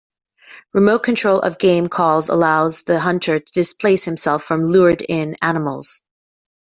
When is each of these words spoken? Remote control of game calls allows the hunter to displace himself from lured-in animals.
Remote 0.73 1.03
control 1.03 1.39
of 1.41 1.59
game 1.59 1.85
calls 1.85 2.27
allows 2.27 2.81
the 2.81 2.99
hunter 2.99 3.37
to 3.37 3.53
displace 3.53 4.03
himself 4.03 4.41
from 4.43 4.63
lured-in 4.63 5.35
animals. 5.43 6.01